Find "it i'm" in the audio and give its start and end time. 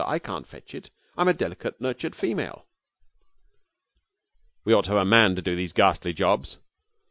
0.73-1.27